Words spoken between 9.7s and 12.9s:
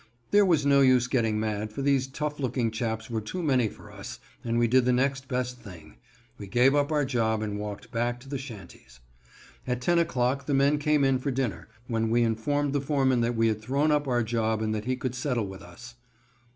10 o'clock the men came in for dinner, when we informed the